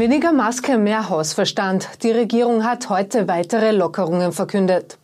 Weniger 0.00 0.32
Maske, 0.32 0.78
mehr 0.78 1.10
Hausverstand. 1.10 2.02
Die 2.02 2.10
Regierung 2.10 2.64
hat 2.64 2.88
heute 2.88 3.28
weitere 3.28 3.70
Lockerungen 3.70 4.32
verkündet. 4.32 4.96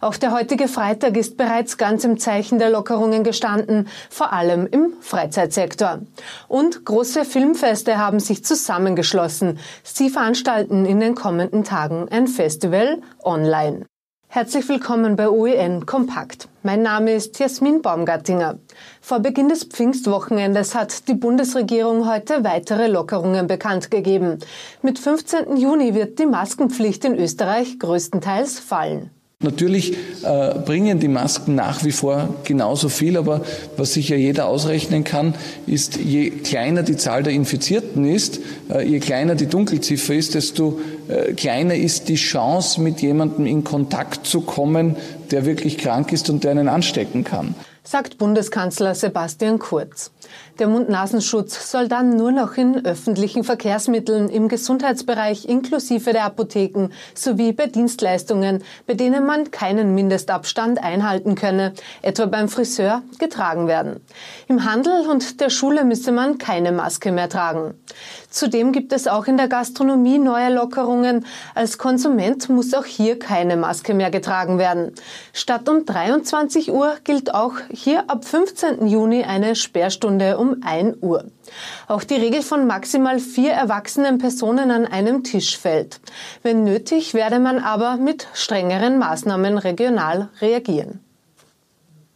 Auch 0.00 0.16
der 0.16 0.32
heutige 0.32 0.66
Freitag 0.66 1.16
ist 1.16 1.36
bereits 1.36 1.78
ganz 1.78 2.02
im 2.02 2.18
Zeichen 2.18 2.58
der 2.58 2.68
Lockerungen 2.68 3.22
gestanden, 3.22 3.86
vor 4.10 4.32
allem 4.32 4.66
im 4.66 4.94
Freizeitsektor. 5.00 6.00
Und 6.48 6.84
große 6.84 7.24
Filmfeste 7.24 7.98
haben 7.98 8.18
sich 8.18 8.44
zusammengeschlossen. 8.44 9.60
Sie 9.84 10.10
veranstalten 10.10 10.86
in 10.86 10.98
den 10.98 11.14
kommenden 11.14 11.62
Tagen 11.62 12.08
ein 12.10 12.26
Festival 12.26 13.00
online. 13.22 13.86
Herzlich 14.34 14.66
willkommen 14.66 15.14
bei 15.14 15.28
OEN 15.28 15.84
Kompakt. 15.84 16.48
Mein 16.62 16.80
Name 16.80 17.12
ist 17.12 17.38
Jasmin 17.38 17.82
Baumgartinger. 17.82 18.58
Vor 19.02 19.20
Beginn 19.20 19.50
des 19.50 19.64
Pfingstwochenendes 19.64 20.74
hat 20.74 21.06
die 21.08 21.12
Bundesregierung 21.12 22.10
heute 22.10 22.42
weitere 22.42 22.86
Lockerungen 22.86 23.46
bekannt 23.46 23.90
gegeben. 23.90 24.38
Mit 24.80 24.98
15. 24.98 25.58
Juni 25.58 25.92
wird 25.92 26.18
die 26.18 26.24
Maskenpflicht 26.24 27.04
in 27.04 27.14
Österreich 27.14 27.78
größtenteils 27.78 28.58
fallen. 28.58 29.10
Natürlich 29.42 29.94
äh, 30.22 30.54
bringen 30.64 31.00
die 31.00 31.08
Masken 31.08 31.54
nach 31.54 31.84
wie 31.84 31.92
vor 31.92 32.28
genauso 32.44 32.88
viel, 32.88 33.16
aber 33.16 33.42
was 33.76 33.92
sich 33.94 34.08
ja 34.08 34.16
jeder 34.16 34.46
ausrechnen 34.46 35.04
kann, 35.04 35.34
ist, 35.66 35.96
je 35.96 36.30
kleiner 36.30 36.82
die 36.82 36.96
Zahl 36.96 37.22
der 37.22 37.32
Infizierten 37.32 38.04
ist, 38.04 38.40
äh, 38.72 38.86
je 38.86 39.00
kleiner 39.00 39.34
die 39.34 39.46
Dunkelziffer 39.46 40.14
ist, 40.14 40.34
desto 40.34 40.80
äh, 41.08 41.32
kleiner 41.32 41.74
ist 41.74 42.08
die 42.08 42.14
Chance, 42.14 42.80
mit 42.80 43.02
jemandem 43.02 43.46
in 43.46 43.64
Kontakt 43.64 44.26
zu 44.26 44.42
kommen, 44.42 44.96
der 45.30 45.44
wirklich 45.44 45.78
krank 45.78 46.12
ist 46.12 46.30
und 46.30 46.44
der 46.44 46.52
einen 46.52 46.68
anstecken 46.68 47.24
kann 47.24 47.54
sagt 47.84 48.16
Bundeskanzler 48.18 48.94
Sebastian 48.94 49.58
Kurz. 49.58 50.12
Der 50.58 50.68
Mund-Nasenschutz 50.68 51.72
soll 51.72 51.88
dann 51.88 52.16
nur 52.16 52.30
noch 52.30 52.56
in 52.56 52.84
öffentlichen 52.84 53.42
Verkehrsmitteln, 53.42 54.28
im 54.28 54.48
Gesundheitsbereich 54.48 55.46
inklusive 55.46 56.12
der 56.12 56.24
Apotheken 56.24 56.90
sowie 57.14 57.52
bei 57.52 57.66
Dienstleistungen, 57.66 58.62
bei 58.86 58.94
denen 58.94 59.26
man 59.26 59.50
keinen 59.50 59.94
Mindestabstand 59.94 60.82
einhalten 60.82 61.34
könne, 61.34 61.72
etwa 62.02 62.26
beim 62.26 62.48
Friseur, 62.48 63.02
getragen 63.18 63.66
werden. 63.66 64.00
Im 64.46 64.64
Handel 64.64 65.08
und 65.08 65.40
der 65.40 65.50
Schule 65.50 65.84
müsse 65.84 66.12
man 66.12 66.38
keine 66.38 66.70
Maske 66.70 67.10
mehr 67.10 67.28
tragen. 67.28 67.74
Zudem 68.30 68.72
gibt 68.72 68.92
es 68.92 69.08
auch 69.08 69.26
in 69.26 69.36
der 69.36 69.48
Gastronomie 69.48 70.18
neue 70.18 70.54
Lockerungen. 70.54 71.26
Als 71.54 71.78
Konsument 71.78 72.48
muss 72.48 72.72
auch 72.74 72.84
hier 72.84 73.18
keine 73.18 73.56
Maske 73.56 73.94
mehr 73.94 74.10
getragen 74.10 74.58
werden. 74.58 74.94
Statt 75.32 75.68
um 75.68 75.84
23 75.84 76.72
Uhr 76.72 76.94
gilt 77.04 77.34
auch 77.34 77.54
hier 77.72 78.08
ab 78.10 78.24
15. 78.24 78.86
Juni 78.86 79.24
eine 79.24 79.54
Sperrstunde 79.56 80.38
um 80.38 80.62
1 80.62 80.98
Uhr. 81.00 81.24
Auch 81.88 82.04
die 82.04 82.14
Regel 82.14 82.42
von 82.42 82.66
maximal 82.66 83.18
vier 83.18 83.52
erwachsenen 83.52 84.18
Personen 84.18 84.70
an 84.70 84.86
einem 84.86 85.24
Tisch 85.24 85.58
fällt. 85.58 86.00
Wenn 86.42 86.64
nötig, 86.64 87.14
werde 87.14 87.38
man 87.38 87.58
aber 87.58 87.96
mit 87.96 88.28
strengeren 88.34 88.98
Maßnahmen 88.98 89.58
regional 89.58 90.28
reagieren. 90.40 91.00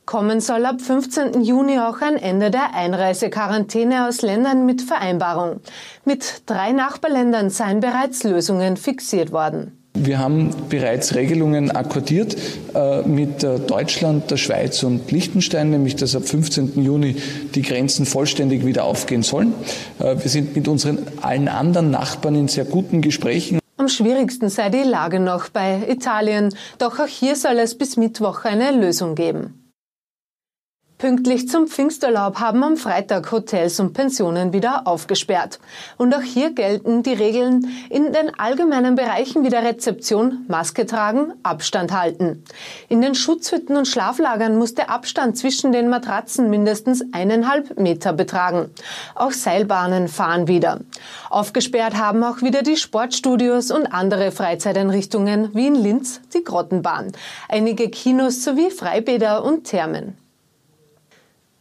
Kommen 0.05 0.41
soll 0.41 0.67
ab 0.67 0.81
15. 0.81 1.43
Juni 1.43 1.81
auch 1.81 2.01
ein 2.01 2.17
Ende 2.17 2.53
der 2.53 2.75
Einreisequarantäne 2.75 4.07
aus 4.07 4.23
Ländern 4.23 4.65
mit 4.65 4.83
Vereinbarung. 4.83 5.61
Mit 6.05 6.43
drei 6.47 6.71
Nachbarländern 6.71 7.51
seien 7.51 7.81
bereits 7.81 8.23
Lösungen 8.23 8.77
fixiert 8.77 9.33
worden. 9.33 9.83
Wir 10.05 10.19
haben 10.19 10.51
bereits 10.69 11.15
Regelungen 11.15 11.71
akkordiert 11.71 12.37
äh, 12.75 13.03
mit 13.03 13.43
äh, 13.43 13.59
Deutschland, 13.59 14.31
der 14.31 14.37
Schweiz 14.37 14.83
und 14.83 15.11
Liechtenstein, 15.11 15.71
nämlich 15.71 15.97
dass 15.97 16.15
ab 16.15 16.27
15. 16.27 16.83
Juni 16.83 17.17
die 17.55 17.63
Grenzen 17.63 18.07
vollständig 18.07 18.65
wieder 18.65 18.85
aufgehen 18.85 19.23
sollen. 19.23 19.55
Äh, 19.99 20.17
wir 20.23 20.31
sind 20.31 20.55
mit 20.55 20.69
unseren 20.69 20.99
allen 21.23 21.49
anderen 21.49 21.91
Nachbarn 21.91 22.35
in 22.35 22.49
sehr 22.49 22.65
guten 22.65 23.01
Gesprächen. 23.01 23.59
Am 23.79 23.89
schwierigsten 23.89 24.49
sei 24.49 24.71
die 24.71 24.83
Lage 24.83 25.21
noch 25.21 25.49
bei 25.49 25.83
Italien, 25.89 26.55
doch 26.79 26.99
auch 26.99 27.07
hier 27.07 27.37
soll 27.37 27.59
es 27.59 27.77
bis 27.77 27.97
Mittwoch 27.97 28.45
eine 28.45 28.73
Lösung 28.73 29.15
geben. 29.15 29.66
Pünktlich 30.99 31.47
zum 31.47 31.67
Pfingsturlaub 31.67 32.41
haben 32.41 32.65
am 32.65 32.79
Freitag 32.79 33.31
Hotels 33.31 33.79
und 33.81 33.93
Pensionen 33.93 34.55
wieder 34.55 34.87
aufgesperrt. 34.87 35.61
Und 35.99 36.15
auch 36.17 36.23
hier 36.23 36.55
gelten 36.55 37.03
die 37.03 37.13
Regeln 37.13 37.71
in 37.91 38.15
den 38.15 38.39
allgemeinen 38.39 38.95
Bereichen 38.95 39.45
wie 39.45 39.51
der 39.51 39.63
Rezeption 39.63 40.47
Maske 40.49 40.87
tragen, 40.87 41.35
Abstand 41.43 41.93
halten. 41.93 42.43
In 42.89 43.03
den 43.03 43.15
Schutzhütten 43.15 43.77
und 43.77 43.87
Schlaflagern 43.87 44.57
muss 44.57 44.75
der 44.75 44.89
Abstand 44.89 45.37
zwischen 45.37 45.71
den 45.71 45.91
Matratzen 45.91 46.49
mindestens 46.49 47.05
eineinhalb 47.13 47.79
Meter 47.79 48.15
betragen. 48.15 48.71
Auch 49.15 49.33
Seilbahnen 49.33 50.09
fahren 50.09 50.49
wieder. 50.49 50.81
Aufgesperrt 51.29 51.99
haben 51.99 52.25
auch 52.25 52.41
wieder 52.41 52.63
die 52.63 52.79
Sportstudios 52.79 53.71
und 53.71 53.85
andere 53.85 54.33
Freizeiteinrichtungen 54.33 55.55
wie 55.55 55.67
in 55.67 55.75
Linz 55.75 56.23
die 56.33 56.43
Grottenbahn, 56.43 57.13
einige 57.51 57.91
Kinos 57.91 58.43
sowie 58.43 58.71
Freibäder 58.71 59.45
und 59.45 59.65
Thermen. 59.65 60.17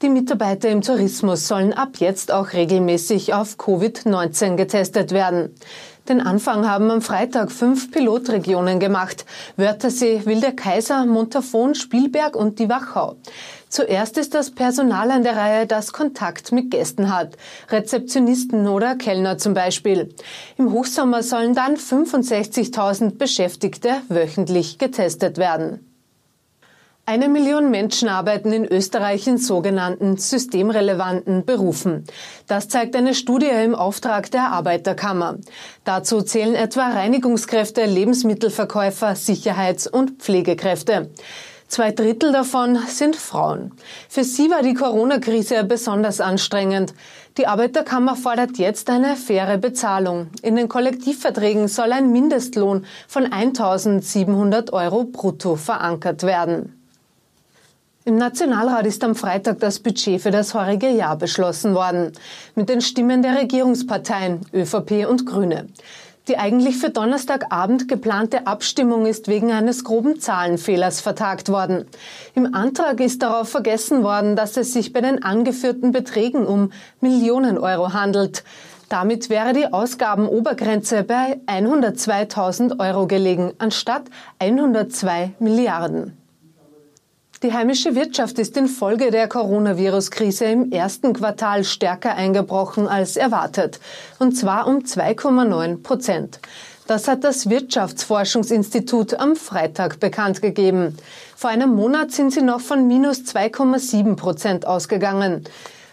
Die 0.02 0.10
Mitarbeiter 0.10 0.68
im 0.70 0.82
Tourismus 0.82 1.48
sollen 1.48 1.72
ab 1.72 1.98
jetzt 2.00 2.30
auch 2.30 2.52
regelmäßig 2.52 3.34
auf 3.34 3.56
Covid-19 3.56 4.58
getestet 4.58 5.12
werden. 5.12 5.56
Den 6.10 6.20
Anfang 6.20 6.70
haben 6.70 6.92
am 6.92 7.02
Freitag 7.02 7.50
fünf 7.50 7.92
Pilotregionen 7.92 8.82
gemacht. 8.82 9.26
Wörthersee, 9.56 10.26
Wilder 10.26 10.52
Kaiser, 10.52 11.06
Montafon, 11.06 11.76
Spielberg 11.76 12.36
und 12.36 12.60
die 12.60 12.68
Wachau. 12.68 13.16
Zuerst 13.70 14.18
ist 14.18 14.36
das 14.36 14.52
Personal 14.52 15.12
an 15.12 15.24
der 15.24 15.38
Reihe, 15.38 15.66
das 15.66 15.94
Kontakt 15.94 16.52
mit 16.52 16.72
Gästen 16.72 17.16
hat. 17.16 17.38
Rezeptionisten 17.70 18.68
oder 18.68 18.96
Kellner 18.96 19.38
zum 19.38 19.54
Beispiel. 19.54 20.14
Im 20.58 20.74
Hochsommer 20.74 21.24
sollen 21.24 21.56
dann 21.56 21.78
65.000 21.78 23.18
Beschäftigte 23.18 24.02
wöchentlich 24.10 24.78
getestet 24.78 25.38
werden. 25.38 25.95
Eine 27.08 27.30
Million 27.30 27.70
Menschen 27.70 28.10
arbeiten 28.10 28.52
in 28.52 28.66
Österreich 28.66 29.28
in 29.28 29.38
sogenannten 29.38 30.18
systemrelevanten 30.18 31.46
Berufen. 31.46 32.04
Das 32.48 32.68
zeigt 32.68 32.96
eine 32.96 33.14
Studie 33.14 33.46
im 33.46 33.76
Auftrag 33.76 34.32
der 34.32 34.52
Arbeiterkammer. 34.52 35.38
Dazu 35.84 36.24
zählen 36.24 36.56
etwa 36.56 36.88
Reinigungskräfte, 36.88 37.86
Lebensmittelverkäufer, 37.86 39.16
Sicherheits- 39.16 39.86
und 39.86 40.20
Pflegekräfte. 40.20 41.12
Zwei 41.68 41.92
Drittel 41.92 42.32
davon 42.32 42.80
sind 42.88 43.16
Frauen. 43.16 43.74
Für 44.10 44.24
sie 44.24 44.50
war 44.50 44.64
die 44.64 44.74
Corona-Krise 44.74 45.64
besonders 45.64 46.22
anstrengend. 46.22 46.96
Die 47.38 47.46
Arbeiterkammer 47.46 48.16
fordert 48.16 48.58
jetzt 48.58 48.90
eine 48.90 49.16
faire 49.16 49.60
Bezahlung. 49.60 50.32
In 50.42 50.56
den 50.56 50.70
Kollektivverträgen 50.70 51.68
soll 51.68 51.92
ein 51.92 52.12
Mindestlohn 52.12 52.84
von 53.08 53.32
1700 53.32 54.74
Euro 54.74 55.04
brutto 55.04 55.56
verankert 55.56 56.24
werden. 56.24 56.75
Im 58.08 58.18
Nationalrat 58.18 58.86
ist 58.86 59.04
am 59.04 59.16
Freitag 59.16 59.60
das 59.62 59.80
Budget 59.80 60.22
für 60.22 60.30
das 60.30 60.54
heurige 60.54 60.90
Jahr 60.90 61.18
beschlossen 61.18 61.74
worden. 61.74 62.12
Mit 62.54 62.70
den 62.70 62.82
Stimmen 62.82 63.24
der 63.24 63.36
Regierungsparteien 63.36 64.42
ÖVP 64.54 65.08
und 65.10 65.26
Grüne. 65.26 65.70
Die 66.28 66.38
eigentlich 66.38 66.78
für 66.78 66.92
Donnerstagabend 66.92 67.88
geplante 67.88 68.46
Abstimmung 68.46 69.08
ist 69.08 69.28
wegen 69.28 69.52
eines 69.52 69.84
groben 69.84 70.20
Zahlenfehlers 70.20 71.02
vertagt 71.02 71.50
worden. 71.50 71.88
Im 72.36 72.54
Antrag 72.54 73.00
ist 73.00 73.24
darauf 73.24 73.50
vergessen 73.50 74.04
worden, 74.04 74.36
dass 74.36 74.56
es 74.56 74.72
sich 74.72 74.94
bei 74.94 75.02
den 75.02 75.24
angeführten 75.24 75.92
Beträgen 75.92 76.46
um 76.46 76.72
Millionen 77.02 77.58
Euro 77.58 77.94
handelt. 77.94 78.44
Damit 78.88 79.32
wäre 79.32 79.54
die 79.54 79.74
Ausgabenobergrenze 79.74 81.02
bei 81.02 81.40
102.000 81.48 82.80
Euro 82.80 83.08
gelegen, 83.08 83.54
anstatt 83.58 84.04
102 84.38 85.32
Milliarden. 85.40 86.16
Die 87.46 87.54
heimische 87.54 87.94
Wirtschaft 87.94 88.40
ist 88.40 88.58
infolge 88.58 89.12
der 89.12 89.28
Coronavirus-Krise 89.28 90.46
im 90.46 90.72
ersten 90.72 91.14
Quartal 91.14 91.64
stärker 91.64 92.16
eingebrochen 92.16 92.88
als 92.88 93.18
erwartet, 93.18 93.80
und 94.18 94.36
zwar 94.36 94.66
um 94.66 94.80
2,9 94.80 95.84
Prozent. 95.84 96.40
Das 96.88 97.08
hat 97.08 97.24
das 97.24 97.48
Wirtschaftsforschungsinstitut 97.48 99.20
am 99.20 99.36
Freitag 99.36 100.00
bekannt 100.00 100.42
gegeben. 100.42 100.98
Vor 101.36 101.52
einem 101.52 101.70
Monat 101.70 102.12
sind 102.12 102.34
sie 102.34 102.42
noch 102.42 102.62
von 102.62 102.88
minus 102.88 103.20
2,7 103.20 104.16
Prozent 104.16 104.66
ausgegangen. 104.66 105.44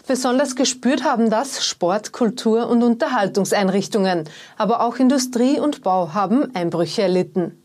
Besonders 0.06 0.56
gespürt 0.56 1.04
haben 1.04 1.28
das 1.28 1.66
Sport, 1.66 2.12
Kultur 2.12 2.66
und 2.66 2.82
Unterhaltungseinrichtungen, 2.82 4.24
aber 4.56 4.80
auch 4.80 4.96
Industrie 4.96 5.60
und 5.60 5.82
Bau 5.82 6.14
haben 6.14 6.54
Einbrüche 6.54 7.02
erlitten. 7.02 7.61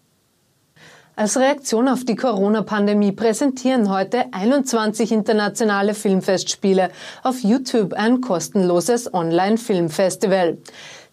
Als 1.19 1.35
Reaktion 1.35 1.87
auf 1.87 2.05
die 2.05 2.15
Corona-Pandemie 2.15 3.11
präsentieren 3.11 3.89
heute 3.89 4.25
21 4.33 5.11
internationale 5.11 5.95
Filmfestspiele 5.95 6.91
auf 7.23 7.39
YouTube 7.39 7.93
ein 7.93 8.21
kostenloses 8.21 9.11
Online-Filmfestival. 9.11 10.59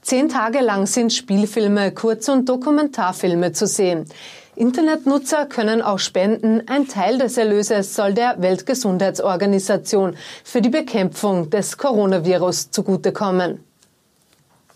Zehn 0.03 0.29
Tage 0.29 0.61
lang 0.61 0.87
sind 0.87 1.11
Spielfilme, 1.11 1.91
Kurz- 1.93 2.29
und 2.29 2.47
Dokumentarfilme 2.51 3.53
zu 3.53 3.67
sehen. 3.67 4.05
Internetnutzer 4.57 5.47
können 5.47 5.81
auch 5.81 5.99
spenden. 5.99 6.69
Ein 6.69 6.87
Teil 6.87 7.17
des 7.17 7.39
Erlöses 7.39 7.95
soll 7.95 8.13
der 8.13 8.43
Weltgesundheitsorganisation 8.43 10.17
für 10.45 10.61
die 10.61 10.69
Bekämpfung 10.69 11.49
des 11.49 11.79
Coronavirus 11.79 12.71
zugutekommen. 12.73 13.65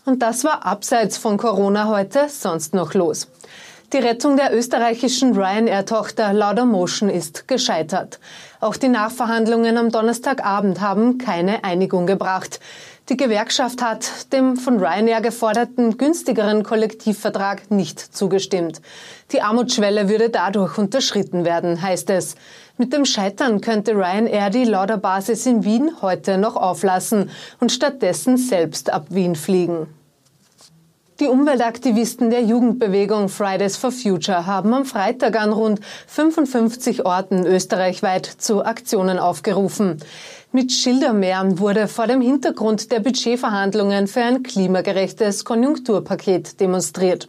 Und 0.05 0.23
das 0.23 0.43
war 0.43 0.65
abseits 0.65 1.19
von 1.19 1.37
Corona 1.37 1.87
heute 1.87 2.29
sonst 2.29 2.73
noch 2.73 2.95
los. 2.95 3.27
Die 3.91 3.97
Rettung 3.97 4.37
der 4.37 4.55
österreichischen 4.55 5.35
Ryanair-Tochter 5.35 6.31
Laudamotion 6.31 7.09
ist 7.09 7.47
gescheitert. 7.47 8.19
Auch 8.59 8.75
die 8.75 8.87
Nachverhandlungen 8.87 9.77
am 9.79 9.89
Donnerstagabend 9.89 10.79
haben 10.79 11.17
keine 11.17 11.63
Einigung 11.63 12.05
gebracht. 12.05 12.59
Die 13.09 13.17
Gewerkschaft 13.17 13.81
hat 13.81 14.31
dem 14.31 14.57
von 14.57 14.77
Ryanair 14.77 15.21
geforderten 15.21 15.97
günstigeren 15.97 16.61
Kollektivvertrag 16.61 17.71
nicht 17.71 17.99
zugestimmt. 17.99 18.79
Die 19.31 19.41
Armutsschwelle 19.41 20.07
würde 20.07 20.29
dadurch 20.29 20.77
unterschritten 20.77 21.43
werden, 21.43 21.81
heißt 21.81 22.11
es. 22.11 22.35
Mit 22.77 22.93
dem 22.93 23.05
Scheitern 23.05 23.59
könnte 23.59 23.93
Ryanair 23.93 24.51
die 24.51 24.65
Lauda-Basis 24.65 25.47
in 25.47 25.63
Wien 25.63 25.93
heute 26.03 26.37
noch 26.37 26.55
auflassen 26.55 27.31
und 27.59 27.71
stattdessen 27.71 28.37
selbst 28.37 28.93
ab 28.93 29.07
Wien 29.09 29.35
fliegen. 29.35 29.87
Die 31.19 31.27
Umweltaktivisten 31.27 32.29
der 32.29 32.43
Jugendbewegung 32.43 33.27
Fridays 33.27 33.75
for 33.75 33.91
Future 33.91 34.45
haben 34.45 34.73
am 34.73 34.85
Freitag 34.85 35.37
an 35.37 35.51
rund 35.51 35.81
55 36.07 37.05
Orten 37.05 37.45
österreichweit 37.45 38.25
zu 38.25 38.63
Aktionen 38.63 39.19
aufgerufen. 39.19 39.97
Mit 40.53 40.71
Schildermeeren 40.71 41.59
wurde 41.59 41.89
vor 41.89 42.07
dem 42.07 42.21
Hintergrund 42.21 42.93
der 42.93 43.01
Budgetverhandlungen 43.01 44.07
für 44.07 44.21
ein 44.21 44.43
klimagerechtes 44.43 45.43
Konjunkturpaket 45.43 46.61
demonstriert. 46.61 47.27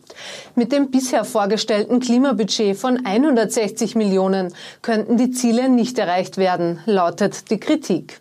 Mit 0.55 0.71
dem 0.71 0.93
bisher 0.93 1.25
vorgestellten 1.25 1.99
Klimabudget 1.99 2.77
von 2.77 3.05
160 3.05 3.97
Millionen 3.97 4.55
könnten 4.83 5.17
die 5.17 5.33
Ziele 5.33 5.69
nicht 5.69 5.99
erreicht 5.99 6.37
werden, 6.37 6.79
lautet 6.87 7.51
die 7.51 7.59
Kritik. 7.59 8.21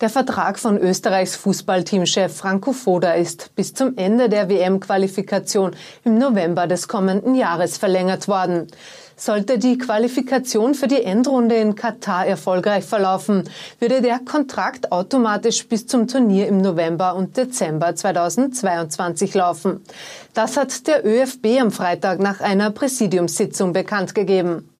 Der 0.00 0.10
Vertrag 0.10 0.58
von 0.58 0.76
Österreichs 0.76 1.36
Fußballteamchef 1.36 2.36
Franco 2.36 2.72
Foda 2.72 3.12
ist 3.12 3.54
bis 3.54 3.74
zum 3.74 3.96
Ende 3.96 4.28
der 4.28 4.48
WM-Qualifikation 4.48 5.76
im 6.02 6.18
November 6.18 6.66
des 6.66 6.88
kommenden 6.88 7.36
Jahres 7.36 7.78
verlängert 7.78 8.26
worden. 8.26 8.66
Sollte 9.14 9.56
die 9.56 9.78
Qualifikation 9.78 10.74
für 10.74 10.88
die 10.88 11.04
Endrunde 11.04 11.54
in 11.54 11.76
Katar 11.76 12.26
erfolgreich 12.26 12.82
verlaufen, 12.82 13.48
würde 13.78 14.02
der 14.02 14.18
Kontrakt 14.18 14.90
automatisch 14.90 15.68
bis 15.68 15.86
zum 15.86 16.08
Turnier 16.08 16.48
im 16.48 16.58
November 16.58 17.14
und 17.14 17.36
Dezember 17.36 17.94
2022 17.94 19.32
laufen. 19.34 19.80
Das 20.32 20.56
hat 20.56 20.88
der 20.88 21.06
ÖFB 21.06 21.60
am 21.60 21.70
Freitag 21.70 22.18
nach 22.18 22.40
einer 22.40 22.72
Präsidiumssitzung 22.72 23.72
bekannt 23.72 24.16
gegeben. 24.16 24.73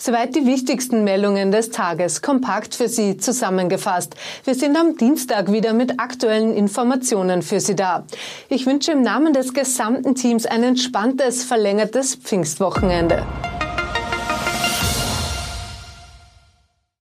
Soweit 0.00 0.36
die 0.36 0.46
wichtigsten 0.46 1.02
Meldungen 1.02 1.50
des 1.50 1.70
Tages 1.70 2.22
kompakt 2.22 2.76
für 2.76 2.88
Sie 2.88 3.16
zusammengefasst. 3.16 4.14
Wir 4.44 4.54
sind 4.54 4.76
am 4.76 4.96
Dienstag 4.96 5.50
wieder 5.50 5.72
mit 5.72 5.98
aktuellen 5.98 6.54
Informationen 6.54 7.42
für 7.42 7.58
Sie 7.58 7.74
da. 7.74 8.04
Ich 8.48 8.64
wünsche 8.64 8.92
im 8.92 9.02
Namen 9.02 9.32
des 9.32 9.52
gesamten 9.52 10.14
Teams 10.14 10.46
ein 10.46 10.62
entspanntes, 10.62 11.42
verlängertes 11.42 12.14
Pfingstwochenende. 12.14 13.26